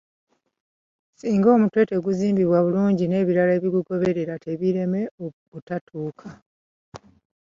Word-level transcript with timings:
Singa 1.17 1.47
omutwe 1.55 1.81
teguzimbibwa 1.89 2.59
bulungi 2.65 3.05
n’ebirala 3.07 3.51
ebigugoberera 3.55 4.33
tebiireme 4.43 5.01
butatuuka. 5.51 6.27